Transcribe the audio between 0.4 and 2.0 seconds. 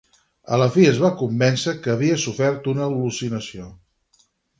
A la fi es va convèncer que